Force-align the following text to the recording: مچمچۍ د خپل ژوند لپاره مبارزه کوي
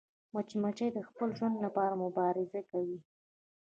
مچمچۍ 0.33 0.89
د 0.93 0.99
خپل 1.07 1.29
ژوند 1.37 1.55
لپاره 1.65 1.99
مبارزه 2.03 2.61
کوي 2.69 2.99